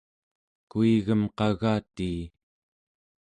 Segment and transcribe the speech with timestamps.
[0.69, 2.21] kuigem qagatii